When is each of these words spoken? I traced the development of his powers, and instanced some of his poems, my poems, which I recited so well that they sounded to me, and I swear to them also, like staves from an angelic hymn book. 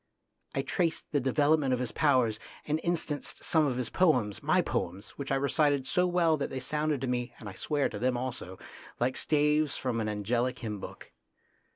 I 0.55 0.63
traced 0.63 1.11
the 1.11 1.19
development 1.19 1.73
of 1.73 1.79
his 1.79 1.91
powers, 1.91 2.39
and 2.65 2.79
instanced 2.83 3.43
some 3.43 3.67
of 3.67 3.77
his 3.77 3.91
poems, 3.91 4.41
my 4.41 4.59
poems, 4.63 5.11
which 5.11 5.31
I 5.31 5.35
recited 5.35 5.85
so 5.85 6.07
well 6.07 6.37
that 6.37 6.49
they 6.49 6.59
sounded 6.59 7.01
to 7.01 7.07
me, 7.07 7.35
and 7.37 7.47
I 7.47 7.53
swear 7.53 7.87
to 7.89 7.99
them 7.99 8.17
also, 8.17 8.57
like 8.99 9.15
staves 9.15 9.77
from 9.77 10.01
an 10.01 10.09
angelic 10.09 10.57
hymn 10.57 10.79
book. 10.79 11.11